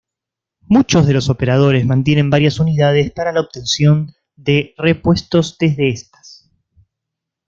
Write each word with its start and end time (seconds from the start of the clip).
Muchos 0.65 1.05
de 1.05 1.13
los 1.13 1.29
operadores 1.29 1.85
mantienen 1.85 2.31
varias 2.31 2.59
unidades 2.59 3.11
para 3.11 3.31
la 3.31 3.41
obtención 3.41 4.15
de 4.35 4.73
repuestos 4.75 5.59
desde 5.59 5.89
estas. 5.91 6.49